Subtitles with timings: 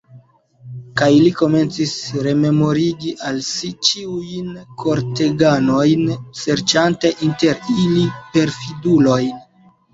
[1.01, 1.91] Kaj li komencis
[2.27, 4.49] rememorigi al si ĉiujn
[4.85, 6.11] korteganojn,
[6.43, 9.33] serĉante inter ili perfidulojn.